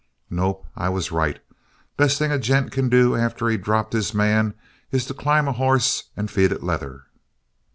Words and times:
"Nope. 0.31 0.65
I 0.75 0.89
was 0.89 1.11
right. 1.11 1.37
Best 1.95 2.17
thing 2.17 2.31
a 2.31 2.39
gent 2.39 2.71
can 2.71 2.89
do 2.89 3.15
after 3.15 3.49
he's 3.49 3.61
dropped 3.61 3.93
his 3.93 4.15
man 4.15 4.55
is 4.91 5.05
to 5.05 5.13
climb 5.13 5.47
a 5.47 5.51
hoss 5.51 6.05
and 6.17 6.31
feed 6.31 6.51
it 6.51 6.63
leather." 6.63 7.03